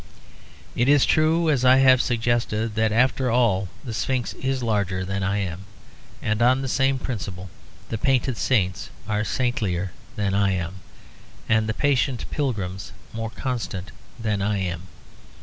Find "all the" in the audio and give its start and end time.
3.29-3.93